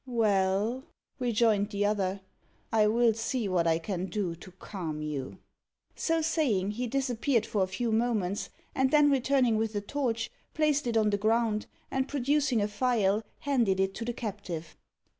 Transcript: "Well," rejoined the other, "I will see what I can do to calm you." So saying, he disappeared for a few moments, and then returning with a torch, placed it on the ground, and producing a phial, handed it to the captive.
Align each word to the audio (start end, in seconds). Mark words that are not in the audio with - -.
"Well," 0.07 0.85
rejoined 1.19 1.69
the 1.69 1.85
other, 1.85 2.21
"I 2.73 2.87
will 2.87 3.13
see 3.13 3.47
what 3.47 3.67
I 3.67 3.77
can 3.77 4.07
do 4.07 4.33
to 4.33 4.51
calm 4.53 5.03
you." 5.03 5.37
So 5.95 6.23
saying, 6.23 6.71
he 6.71 6.87
disappeared 6.87 7.45
for 7.45 7.61
a 7.61 7.67
few 7.67 7.91
moments, 7.91 8.49
and 8.73 8.89
then 8.89 9.11
returning 9.11 9.57
with 9.57 9.75
a 9.75 9.81
torch, 9.81 10.31
placed 10.55 10.87
it 10.87 10.97
on 10.97 11.11
the 11.11 11.17
ground, 11.17 11.67
and 11.91 12.07
producing 12.07 12.61
a 12.63 12.67
phial, 12.67 13.21
handed 13.41 13.79
it 13.79 13.93
to 13.93 14.03
the 14.03 14.11
captive. 14.11 14.75